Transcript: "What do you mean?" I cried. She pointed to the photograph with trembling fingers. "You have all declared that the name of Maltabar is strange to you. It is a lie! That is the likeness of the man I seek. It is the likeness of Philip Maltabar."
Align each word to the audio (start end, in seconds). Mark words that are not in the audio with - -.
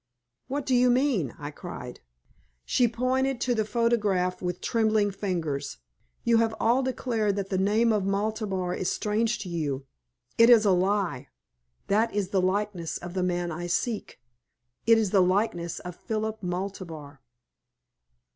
"What 0.47 0.65
do 0.65 0.73
you 0.73 0.89
mean?" 0.89 1.35
I 1.37 1.51
cried. 1.51 1.99
She 2.65 2.87
pointed 2.87 3.39
to 3.41 3.53
the 3.53 3.63
photograph 3.63 4.41
with 4.41 4.59
trembling 4.59 5.11
fingers. 5.11 5.77
"You 6.23 6.37
have 6.37 6.55
all 6.59 6.81
declared 6.81 7.35
that 7.35 7.49
the 7.49 7.59
name 7.59 7.93
of 7.93 8.03
Maltabar 8.03 8.73
is 8.73 8.89
strange 8.91 9.37
to 9.43 9.49
you. 9.49 9.85
It 10.39 10.49
is 10.49 10.65
a 10.65 10.71
lie! 10.71 11.27
That 11.85 12.11
is 12.15 12.29
the 12.29 12.41
likeness 12.41 12.97
of 12.97 13.13
the 13.13 13.21
man 13.21 13.51
I 13.51 13.67
seek. 13.67 14.19
It 14.87 14.97
is 14.97 15.11
the 15.11 15.21
likeness 15.21 15.77
of 15.81 15.97
Philip 15.97 16.41
Maltabar." 16.41 17.21